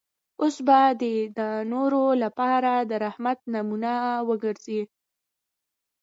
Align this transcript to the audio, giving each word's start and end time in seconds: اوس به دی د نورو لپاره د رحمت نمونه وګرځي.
اوس 0.41 0.55
به 0.67 0.79
دی 1.01 1.15
د 1.37 1.39
نورو 1.71 2.03
لپاره 2.23 2.71
د 2.89 2.91
رحمت 3.05 3.39
نمونه 3.53 3.93
وګرځي. 4.29 4.81